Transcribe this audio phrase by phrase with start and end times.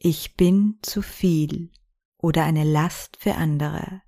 [0.00, 1.70] Ich bin zu viel
[2.18, 4.02] oder eine Last für andere.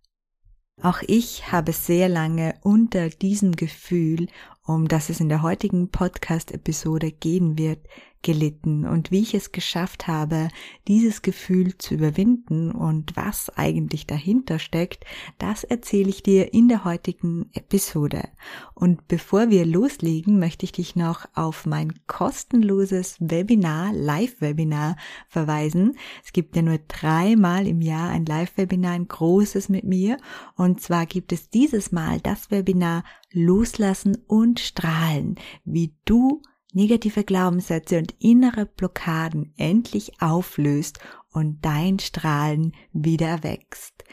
[0.80, 4.28] Auch ich habe sehr lange unter diesem Gefühl,
[4.64, 7.86] um das es in der heutigen Podcast-Episode gehen wird,
[8.22, 10.48] gelitten und wie ich es geschafft habe,
[10.88, 15.04] dieses Gefühl zu überwinden und was eigentlich dahinter steckt,
[15.38, 18.28] das erzähle ich dir in der heutigen Episode.
[18.74, 24.96] Und bevor wir loslegen, möchte ich dich noch auf mein kostenloses Webinar, Live-Webinar
[25.28, 25.96] verweisen.
[26.24, 30.18] Es gibt ja nur dreimal im Jahr ein Live-Webinar, ein großes mit mir.
[30.56, 36.42] Und zwar gibt es dieses Mal das Webinar Loslassen und Strahlen, wie du
[36.74, 40.98] negative Glaubenssätze und innere Blockaden endlich auflöst
[41.32, 44.04] und dein Strahlen wieder erwächst.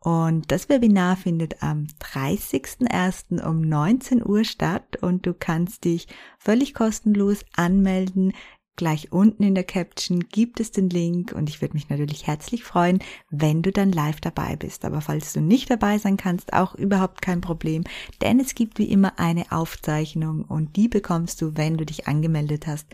[0.00, 3.44] Und das Webinar findet am 30.01.
[3.44, 6.06] um 19 Uhr statt und du kannst dich
[6.38, 8.32] völlig kostenlos anmelden.
[8.76, 12.62] Gleich unten in der Caption gibt es den Link und ich würde mich natürlich herzlich
[12.62, 12.98] freuen,
[13.30, 14.84] wenn du dann live dabei bist.
[14.84, 17.84] Aber falls du nicht dabei sein kannst, auch überhaupt kein Problem,
[18.20, 22.66] denn es gibt wie immer eine Aufzeichnung und die bekommst du, wenn du dich angemeldet
[22.66, 22.86] hast,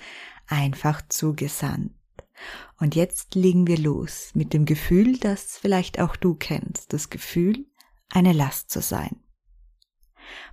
[0.46, 1.92] einfach zugesandt.
[2.78, 7.66] Und jetzt legen wir los mit dem Gefühl, das vielleicht auch du kennst, das Gefühl,
[8.08, 9.21] eine Last zu sein.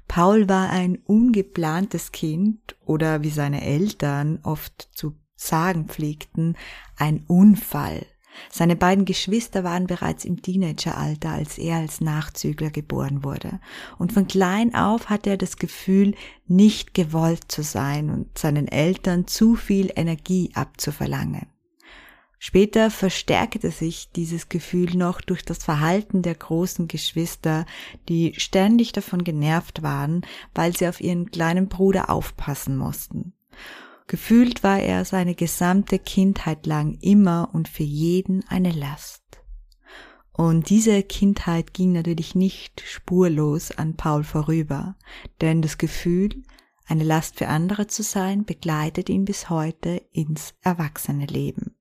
[0.07, 6.57] Paul war ein ungeplantes Kind oder wie seine Eltern oft zu sagen pflegten,
[6.97, 8.05] ein Unfall.
[8.49, 13.59] Seine beiden Geschwister waren bereits im Teenageralter, als er als Nachzügler geboren wurde.
[13.97, 16.15] Und von klein auf hatte er das Gefühl,
[16.47, 21.47] nicht gewollt zu sein und seinen Eltern zu viel Energie abzuverlangen.
[22.41, 27.65] Später verstärkte sich dieses Gefühl noch durch das Verhalten der großen Geschwister,
[28.07, 30.21] die ständig davon genervt waren,
[30.55, 33.33] weil sie auf ihren kleinen Bruder aufpassen mussten.
[34.07, 39.21] Gefühlt war er seine gesamte Kindheit lang immer und für jeden eine Last.
[40.31, 44.95] Und diese Kindheit ging natürlich nicht spurlos an Paul vorüber,
[45.41, 46.41] denn das Gefühl,
[46.87, 51.75] eine Last für andere zu sein, begleitet ihn bis heute ins erwachsene Leben.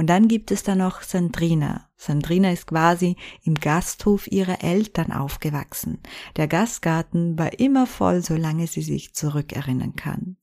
[0.00, 1.86] Und dann gibt es da noch Sandrina.
[1.94, 5.98] Sandrina ist quasi im Gasthof ihrer Eltern aufgewachsen.
[6.36, 10.38] Der Gastgarten war immer voll, solange sie sich zurückerinnern kann.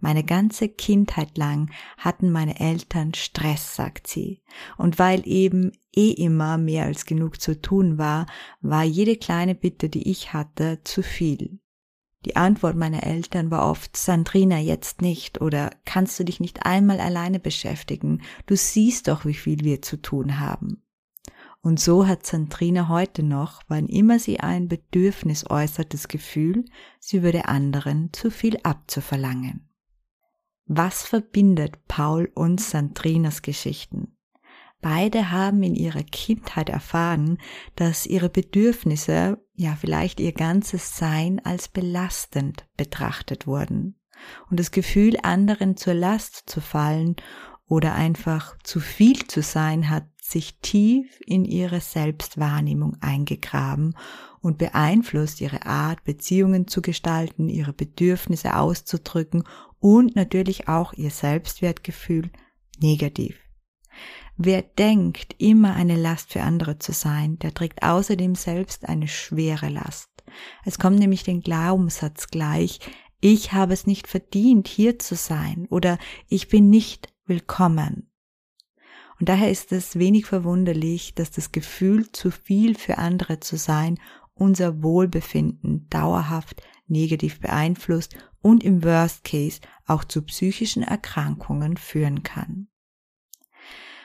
[0.00, 4.42] Meine ganze Kindheit lang hatten meine Eltern Stress, sagt sie.
[4.76, 8.26] Und weil eben eh immer mehr als genug zu tun war,
[8.60, 11.58] war jede kleine Bitte, die ich hatte, zu viel.
[12.26, 17.00] Die Antwort meiner Eltern war oft, Sandrina, jetzt nicht oder kannst du dich nicht einmal
[17.00, 18.22] alleine beschäftigen?
[18.46, 20.82] Du siehst doch, wie viel wir zu tun haben.
[21.62, 26.64] Und so hat Sandrina heute noch, wann immer sie ein Bedürfnis äußert, das Gefühl,
[26.98, 29.68] sie würde anderen zu viel abzuverlangen.
[30.66, 34.16] Was verbindet Paul und Sandrinas Geschichten?
[34.80, 37.38] Beide haben in ihrer Kindheit erfahren,
[37.76, 43.96] dass ihre Bedürfnisse, ja vielleicht ihr ganzes Sein als belastend betrachtet wurden.
[44.50, 47.16] Und das Gefühl, anderen zur Last zu fallen
[47.66, 53.96] oder einfach zu viel zu sein, hat sich tief in ihre Selbstwahrnehmung eingegraben
[54.40, 59.44] und beeinflusst ihre Art, Beziehungen zu gestalten, ihre Bedürfnisse auszudrücken
[59.78, 62.30] und natürlich auch ihr Selbstwertgefühl
[62.80, 63.39] negativ.
[64.42, 69.68] Wer denkt, immer eine Last für andere zu sein, der trägt außerdem selbst eine schwere
[69.68, 70.08] Last.
[70.64, 72.80] Es kommt nämlich den Glaubenssatz gleich,
[73.20, 78.10] ich habe es nicht verdient, hier zu sein oder ich bin nicht willkommen.
[79.18, 84.00] Und daher ist es wenig verwunderlich, dass das Gefühl, zu viel für andere zu sein,
[84.32, 92.68] unser Wohlbefinden dauerhaft negativ beeinflusst und im Worst Case auch zu psychischen Erkrankungen führen kann.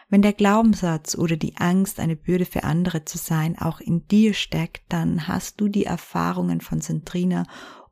[0.08, 4.34] Wenn der Glaubenssatz oder die Angst, eine Bürde für andere zu sein, auch in dir
[4.34, 7.46] steckt, dann hast du die Erfahrungen von Centrina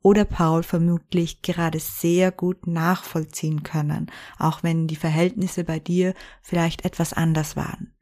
[0.04, 6.86] oder Paul vermutlich gerade sehr gut nachvollziehen können, auch wenn die Verhältnisse bei dir vielleicht
[6.86, 7.94] etwas anders waren.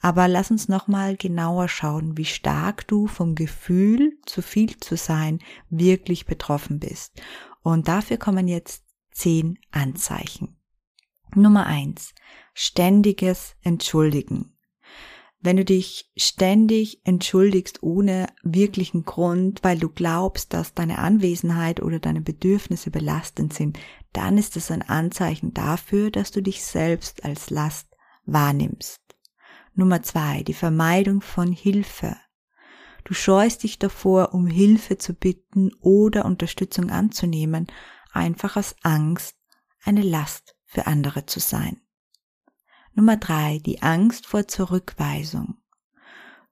[0.00, 5.38] Aber lass uns nochmal genauer schauen, wie stark du vom Gefühl, zu viel zu sein,
[5.70, 7.22] wirklich betroffen bist.
[7.62, 10.56] Und dafür kommen jetzt zehn Anzeichen.
[11.34, 12.12] Nummer eins:
[12.54, 14.56] Ständiges Entschuldigen.
[15.44, 21.98] Wenn du dich ständig entschuldigst ohne wirklichen Grund, weil du glaubst, dass deine Anwesenheit oder
[21.98, 23.78] deine Bedürfnisse belastend sind,
[24.12, 27.88] dann ist es ein Anzeichen dafür, dass du dich selbst als Last
[28.24, 29.00] wahrnimmst.
[29.74, 32.16] Nummer zwei, die Vermeidung von Hilfe.
[33.02, 37.66] Du scheust dich davor, um Hilfe zu bitten oder Unterstützung anzunehmen,
[38.12, 39.36] einfach aus Angst,
[39.82, 41.81] eine Last für andere zu sein.
[42.94, 45.56] Nummer drei, die Angst vor Zurückweisung.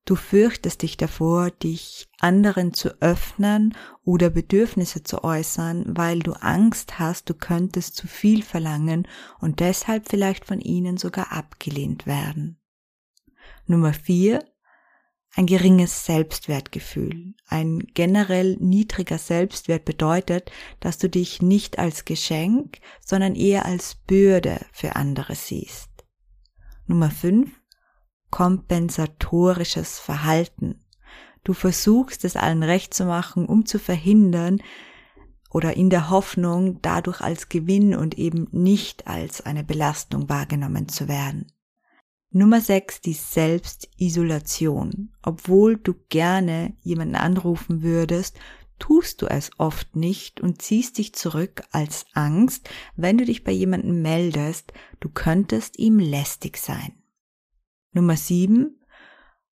[0.07, 6.99] Du fürchtest dich davor, dich anderen zu öffnen oder Bedürfnisse zu äußern, weil du Angst
[6.99, 9.07] hast, du könntest zu viel verlangen
[9.39, 12.59] und deshalb vielleicht von ihnen sogar abgelehnt werden.
[13.67, 14.43] Nummer vier,
[15.37, 17.35] ein geringes Selbstwertgefühl.
[17.47, 20.51] Ein generell niedriger Selbstwert bedeutet,
[20.81, 25.90] dass du dich nicht als Geschenk, sondern eher als Bürde für andere siehst.
[26.91, 27.49] Nummer 5.
[28.31, 30.85] Kompensatorisches Verhalten.
[31.45, 34.61] Du versuchst es allen recht zu machen, um zu verhindern
[35.53, 41.07] oder in der Hoffnung, dadurch als Gewinn und eben nicht als eine Belastung wahrgenommen zu
[41.07, 41.53] werden.
[42.33, 45.13] Nummer 6, die Selbstisolation.
[45.23, 48.37] Obwohl du gerne jemanden anrufen würdest,
[48.81, 53.53] tust du es oft nicht und ziehst dich zurück als Angst, wenn du dich bei
[53.53, 56.93] jemandem meldest, du könntest ihm lästig sein.
[57.93, 58.81] Nummer 7,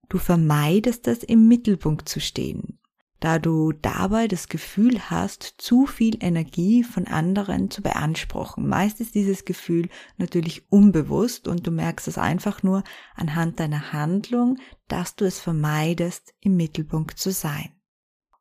[0.08, 2.80] du vermeidest es im Mittelpunkt zu stehen
[3.26, 8.68] da du dabei das Gefühl hast, zu viel Energie von anderen zu beanspruchen.
[8.68, 12.84] Meist ist dieses Gefühl natürlich unbewusst und du merkst es einfach nur
[13.16, 17.75] anhand deiner Handlung, dass du es vermeidest, im Mittelpunkt zu sein.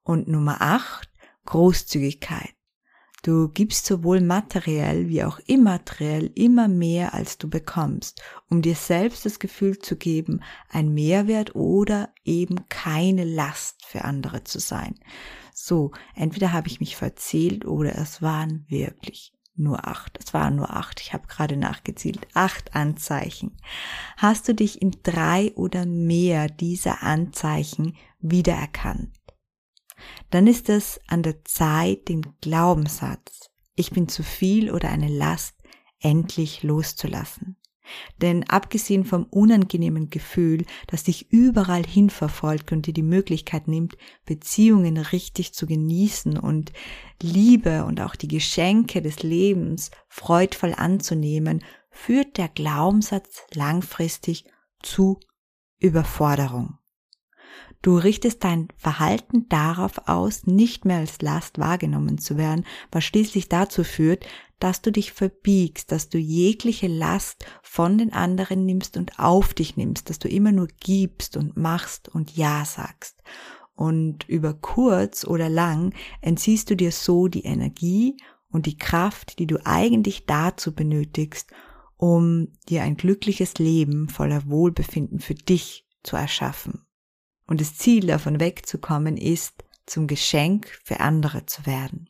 [0.05, 1.09] Und Nummer 8,
[1.47, 2.55] Großzügigkeit.
[3.23, 8.21] Du gibst sowohl materiell wie auch immateriell immer mehr, als du bekommst,
[8.51, 14.45] um dir selbst das Gefühl zu geben, ein Mehrwert oder eben keine Last für andere
[14.45, 14.97] zu sein.
[15.55, 20.19] So, entweder habe ich mich verzählt oder es waren wirklich nur acht.
[20.23, 21.01] Es waren nur acht.
[21.01, 22.27] Ich habe gerade nachgezählt.
[22.35, 23.57] Acht Anzeichen.
[24.19, 29.24] Hast du dich in drei oder mehr dieser Anzeichen wiedererkannt?
[30.31, 35.55] Dann ist es an der Zeit, den Glaubenssatz, ich bin zu viel oder eine Last,
[36.01, 37.57] endlich loszulassen.
[38.23, 43.97] Denn abgesehen vom unangenehmen Gefühl, das dich überall hin verfolgt und dir die Möglichkeit nimmt,
[44.25, 46.73] Beziehungen richtig zu genießen und
[47.21, 54.45] Liebe und auch die Geschenke des Lebens freudvoll anzunehmen, führt der Glaubenssatz langfristig
[54.83, 55.21] zu
[55.79, 56.79] Überforderung.
[57.85, 63.51] Du richtest dein Verhalten darauf aus, nicht mehr als Last wahrgenommen zu werden, was schließlich
[63.51, 64.25] dazu führt,
[64.59, 69.77] dass du dich verbiegst, dass du jegliche Last von den anderen nimmst und auf dich
[69.77, 73.23] nimmst, dass du immer nur gibst und machst und Ja sagst.
[73.75, 75.93] Und über kurz oder lang
[76.23, 78.17] entziehst du dir so die Energie
[78.51, 81.51] und die Kraft, die du eigentlich dazu benötigst,
[81.99, 86.84] um dir ein glückliches Leben voller Wohlbefinden für dich zu erschaffen.
[87.47, 92.09] Und das Ziel davon wegzukommen ist, zum Geschenk für andere zu werden.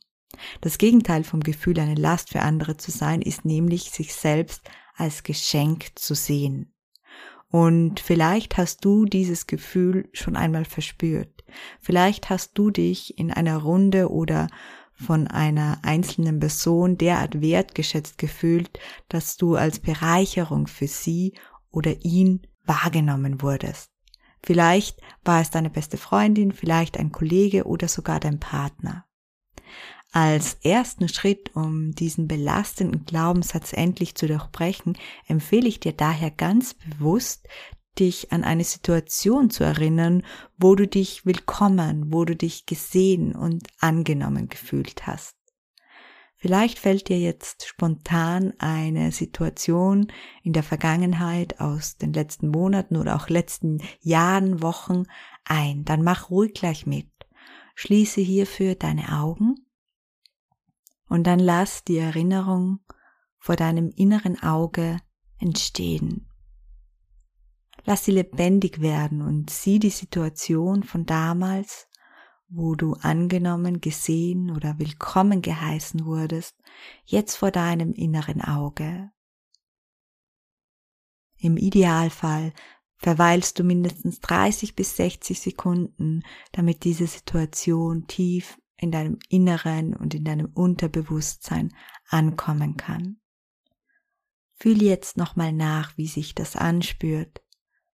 [0.60, 4.62] Das Gegenteil vom Gefühl, eine Last für andere zu sein, ist nämlich sich selbst
[4.96, 6.72] als Geschenk zu sehen.
[7.50, 11.44] Und vielleicht hast du dieses Gefühl schon einmal verspürt.
[11.80, 14.48] Vielleicht hast du dich in einer Runde oder
[14.92, 21.34] von einer einzelnen Person derart wertgeschätzt gefühlt, dass du als Bereicherung für sie
[21.70, 23.93] oder ihn wahrgenommen wurdest.
[24.44, 29.06] Vielleicht war es deine beste Freundin, vielleicht ein Kollege oder sogar dein Partner.
[30.12, 34.96] Als ersten Schritt, um diesen belastenden Glaubenssatz endlich zu durchbrechen,
[35.26, 37.48] empfehle ich dir daher ganz bewusst,
[37.98, 40.22] dich an eine Situation zu erinnern,
[40.58, 45.36] wo du dich willkommen, wo du dich gesehen und angenommen gefühlt hast.
[46.44, 53.16] Vielleicht fällt dir jetzt spontan eine Situation in der Vergangenheit aus den letzten Monaten oder
[53.16, 55.04] auch letzten Jahren, Wochen
[55.46, 55.86] ein.
[55.86, 57.08] Dann mach ruhig gleich mit.
[57.76, 59.54] Schließe hierfür deine Augen
[61.08, 62.80] und dann lass die Erinnerung
[63.38, 64.98] vor deinem inneren Auge
[65.38, 66.28] entstehen.
[67.86, 71.88] Lass sie lebendig werden und sieh die Situation von damals
[72.48, 76.56] wo du angenommen, gesehen oder willkommen geheißen wurdest,
[77.04, 79.10] jetzt vor deinem inneren Auge.
[81.36, 82.52] Im Idealfall
[82.96, 86.22] verweilst du mindestens 30 bis 60 Sekunden,
[86.52, 91.74] damit diese Situation tief in deinem Inneren und in deinem Unterbewusstsein
[92.08, 93.20] ankommen kann.
[94.54, 97.42] Fühl jetzt nochmal nach, wie sich das anspürt,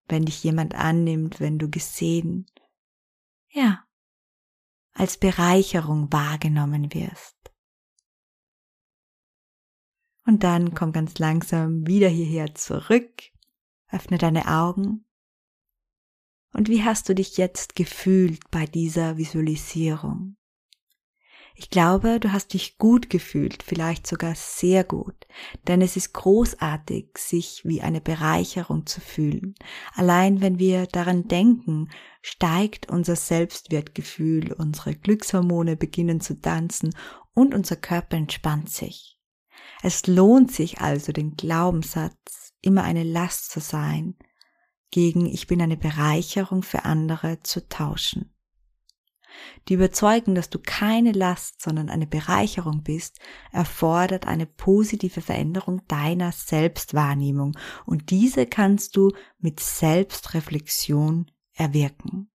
[0.06, 2.46] wenn dich jemand annimmt, wenn du gesehen,
[3.48, 3.84] ja,
[4.92, 7.36] als Bereicherung wahrgenommen wirst.
[10.26, 13.22] Und dann komm ganz langsam wieder hierher zurück,
[13.88, 15.04] öffne deine Augen.
[16.52, 20.36] Und wie hast du dich jetzt gefühlt bei dieser Visualisierung?
[21.60, 25.26] Ich glaube, du hast dich gut gefühlt, vielleicht sogar sehr gut,
[25.68, 29.54] denn es ist großartig, sich wie eine Bereicherung zu fühlen.
[29.92, 31.90] Allein wenn wir daran denken,
[32.22, 36.94] steigt unser Selbstwertgefühl, unsere Glückshormone beginnen zu tanzen
[37.34, 39.18] und unser Körper entspannt sich.
[39.82, 44.16] Es lohnt sich also, den Glaubenssatz, immer eine Last zu sein,
[44.90, 48.34] gegen ich bin eine Bereicherung für andere zu tauschen.
[49.68, 53.18] Die Überzeugung, dass du keine Last, sondern eine Bereicherung bist,
[53.52, 57.56] erfordert eine positive Veränderung deiner Selbstwahrnehmung
[57.86, 62.30] und diese kannst du mit Selbstreflexion erwirken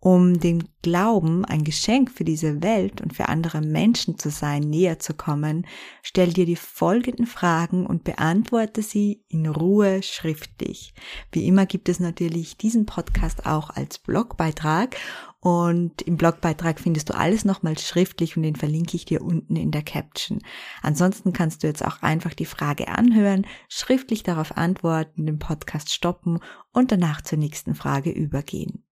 [0.00, 5.00] um dem Glauben, ein Geschenk für diese Welt und für andere Menschen zu sein, näher
[5.00, 5.66] zu kommen,
[6.02, 10.94] stell dir die folgenden Fragen und beantworte sie in Ruhe schriftlich.
[11.32, 14.96] Wie immer gibt es natürlich diesen Podcast auch als Blogbeitrag
[15.40, 19.70] und im Blogbeitrag findest du alles nochmal schriftlich und den verlinke ich dir unten in
[19.70, 20.40] der Caption.
[20.82, 26.40] Ansonsten kannst du jetzt auch einfach die Frage anhören, schriftlich darauf antworten, den Podcast stoppen
[26.72, 28.84] und danach zur nächsten Frage übergehen.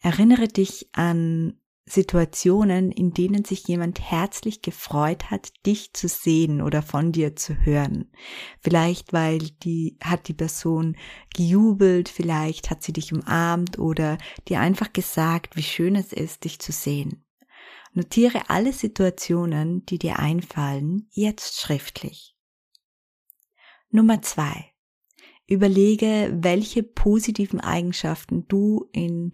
[0.00, 6.82] Erinnere dich an Situationen, in denen sich jemand herzlich gefreut hat, dich zu sehen oder
[6.82, 8.10] von dir zu hören.
[8.60, 10.96] Vielleicht weil die, hat die Person
[11.34, 14.18] gejubelt, vielleicht hat sie dich umarmt oder
[14.48, 17.24] dir einfach gesagt, wie schön es ist, dich zu sehen.
[17.92, 22.36] Notiere alle Situationen, die dir einfallen, jetzt schriftlich.
[23.90, 24.72] Nummer zwei.
[25.46, 29.32] Überlege, welche positiven Eigenschaften du in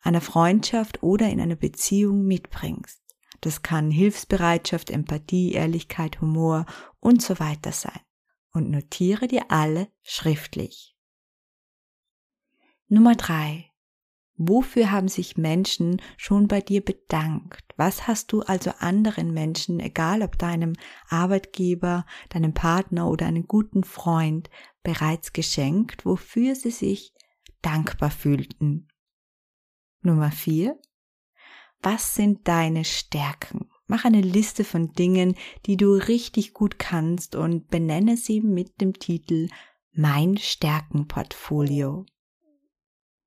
[0.00, 3.00] einer Freundschaft oder in einer Beziehung mitbringst.
[3.40, 6.66] Das kann Hilfsbereitschaft, Empathie, Ehrlichkeit, Humor
[7.00, 8.00] und so weiter sein.
[8.52, 10.96] Und notiere dir alle schriftlich.
[12.88, 13.70] Nummer drei.
[14.42, 17.62] Wofür haben sich Menschen schon bei dir bedankt?
[17.76, 20.72] Was hast du also anderen Menschen, egal ob deinem
[21.08, 24.48] Arbeitgeber, deinem Partner oder einem guten Freund,
[24.82, 27.12] bereits geschenkt, wofür sie sich
[27.60, 28.89] dankbar fühlten?
[30.02, 30.78] Nummer vier.
[31.82, 33.70] Was sind deine Stärken?
[33.86, 35.34] Mach eine Liste von Dingen,
[35.66, 39.48] die du richtig gut kannst und benenne sie mit dem Titel
[39.92, 42.06] Mein Stärkenportfolio.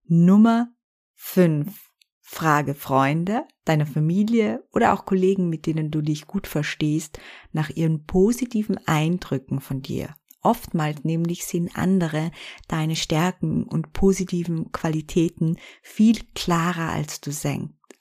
[0.05, 0.69] Nummer
[1.13, 1.89] fünf.
[2.25, 7.19] Frage Freunde, deine Familie oder auch Kollegen, mit denen du dich gut verstehst,
[7.51, 10.15] nach ihren positiven Eindrücken von dir.
[10.43, 12.31] Oftmals nämlich sind andere
[12.67, 17.31] deine Stärken und positiven Qualitäten viel klarer als du,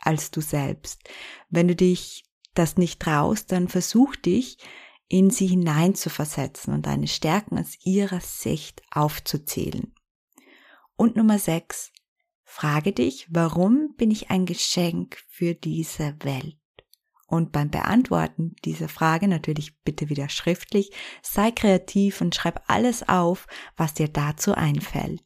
[0.00, 1.00] als du selbst.
[1.50, 4.58] Wenn du dich das nicht traust, dann versuch dich
[5.08, 9.94] in sie hineinzuversetzen und deine Stärken aus ihrer Sicht aufzuzählen.
[10.96, 11.92] Und Nummer sechs,
[12.44, 16.61] frage dich, warum bin ich ein Geschenk für diese Welt?
[17.32, 20.90] Und beim Beantworten dieser Frage natürlich bitte wieder schriftlich,
[21.22, 25.22] sei kreativ und schreib alles auf, was dir dazu einfällt.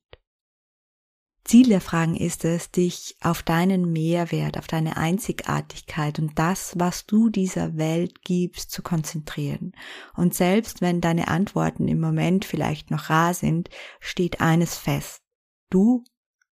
[1.43, 7.07] Ziel der Fragen ist es, dich auf deinen Mehrwert, auf deine Einzigartigkeit und das, was
[7.07, 9.73] du dieser Welt gibst, zu konzentrieren.
[10.15, 15.23] Und selbst wenn deine Antworten im Moment vielleicht noch rar sind, steht eines fest.
[15.71, 16.05] Du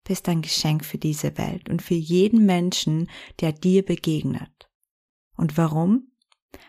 [0.04, 3.08] bist ein Geschenk für diese Welt und für jeden Menschen,
[3.40, 4.50] der dir begegnet.
[5.36, 6.12] Und warum?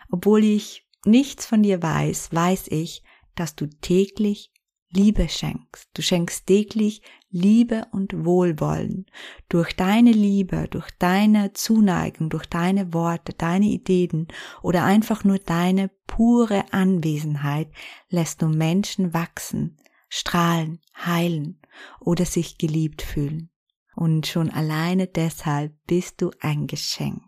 [0.09, 3.03] Obwohl ich nichts von dir weiß, weiß ich,
[3.35, 4.51] dass du täglich
[4.95, 5.89] Liebe schenkst.
[5.93, 9.07] Du schenkst täglich Liebe und Wohlwollen.
[9.49, 14.29] Durch deine Liebe, durch deine Zuneigung, durch deine Worte, deine Ideen
[14.61, 17.69] oder einfach nur deine pure Anwesenheit
[18.09, 21.59] lässt du Menschen wachsen, strahlen, heilen
[21.99, 23.49] oder sich geliebt fühlen.
[23.95, 27.21] Und schon alleine deshalb bist du ein Geschenk.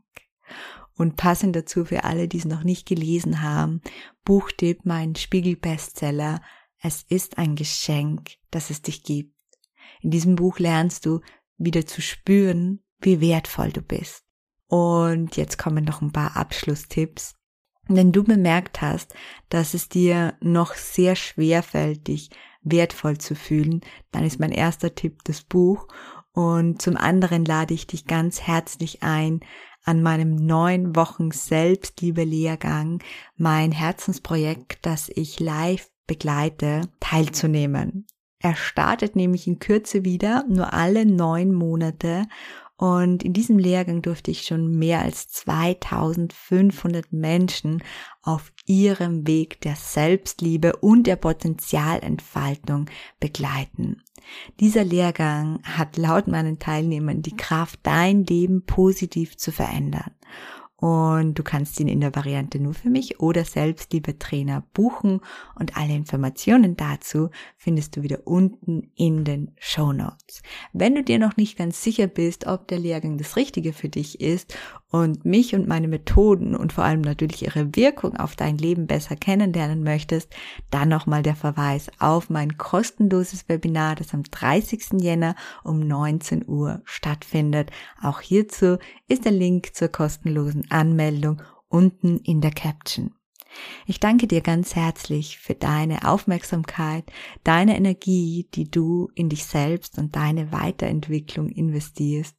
[0.98, 3.82] Und passend dazu für alle, die es noch nicht gelesen haben,
[4.26, 6.42] Buchtipp, mein Spiegel-Bestseller,
[6.82, 9.34] es ist ein Geschenk, dass es dich gibt.
[10.02, 11.22] In diesem Buch lernst du
[11.58, 14.24] wieder zu spüren, wie wertvoll du bist.
[14.68, 17.36] Und jetzt kommen noch ein paar Abschlusstipps.
[17.88, 19.16] Wenn du bemerkt hast,
[19.50, 22.30] dass es dir noch sehr schwer fällt, dich
[22.62, 25.88] wertvoll zu fühlen, dann ist mein erster Tipp das Buch.
[26.34, 29.40] Und zum anderen lade ich dich ganz herzlich ein,
[29.88, 33.00] an meinem neun Wochen Selbstliebe-Lehrgang,
[33.38, 38.06] mein Herzensprojekt, das ich live begleite, teilzunehmen.
[38.40, 42.28] Er startet nämlich in Kürze wieder, nur alle neun Monate.
[42.78, 47.82] Und in diesem Lehrgang durfte ich schon mehr als 2500 Menschen
[48.22, 52.86] auf ihrem Weg der Selbstliebe und der Potenzialentfaltung
[53.20, 54.04] begleiten.
[54.60, 60.12] Dieser Lehrgang hat laut meinen Teilnehmern die Kraft, dein Leben positiv zu verändern.
[60.80, 65.22] Und du kannst ihn in der Variante nur für mich oder selbst, liebe Trainer, buchen.
[65.56, 70.44] Und alle Informationen dazu findest du wieder unten in den Show Notes.
[70.74, 74.22] Wenn du dir noch nicht ganz sicher bist, ob der Lehrgang das Richtige für dich
[74.22, 74.56] ist
[74.90, 79.16] und mich und meine Methoden und vor allem natürlich ihre Wirkung auf dein Leben besser
[79.16, 80.34] kennenlernen möchtest,
[80.70, 85.02] dann nochmal der Verweis auf mein kostenloses Webinar, das am 30.
[85.02, 87.72] Jänner um 19 Uhr stattfindet.
[88.02, 93.14] Auch hierzu ist der Link zur kostenlosen Anmeldung unten in der Caption.
[93.86, 97.12] Ich danke dir ganz herzlich für deine Aufmerksamkeit,
[97.44, 102.36] deine Energie, die du in dich selbst und deine Weiterentwicklung investierst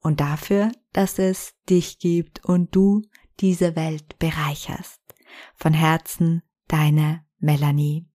[0.00, 3.02] und dafür, dass es dich gibt und du
[3.40, 5.00] diese Welt bereicherst.
[5.56, 8.09] Von Herzen, deine Melanie.